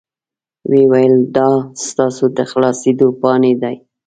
وې 0.69 0.81
ویل 0.91 1.15
دا 1.35 1.49
ستاسو 1.87 2.25
د 2.37 2.39
خلاصیدو 2.51 3.07
پاڼې 3.21 3.53
دي. 3.61 3.75